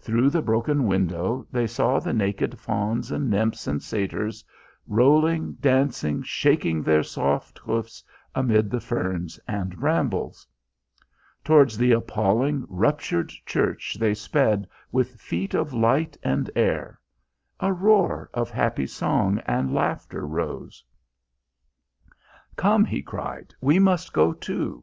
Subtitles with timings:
[0.00, 4.44] Through the broken window they saw the naked fauns and nymphs and satyrs
[4.88, 8.02] rolling, dancing, shaking their soft hoofs
[8.34, 10.48] amid the ferns and brambles.
[11.44, 16.98] Towards the appalling, ruptured church they sped with feet of light and air.
[17.60, 20.82] A roar of happy song and laughter rose.
[22.56, 23.54] "Come!" he cried.
[23.60, 24.82] "We must go too."